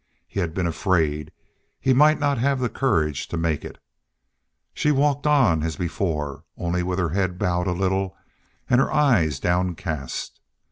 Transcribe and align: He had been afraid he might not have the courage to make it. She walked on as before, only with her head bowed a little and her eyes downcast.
He 0.27 0.39
had 0.39 0.55
been 0.55 0.65
afraid 0.65 1.31
he 1.79 1.93
might 1.93 2.17
not 2.19 2.39
have 2.39 2.59
the 2.59 2.69
courage 2.69 3.27
to 3.27 3.37
make 3.37 3.63
it. 3.63 3.77
She 4.73 4.91
walked 4.91 5.27
on 5.27 5.61
as 5.61 5.75
before, 5.75 6.43
only 6.57 6.81
with 6.81 6.97
her 6.97 7.09
head 7.09 7.37
bowed 7.37 7.67
a 7.67 7.71
little 7.71 8.17
and 8.67 8.81
her 8.81 8.91
eyes 8.91 9.39
downcast. 9.39 10.39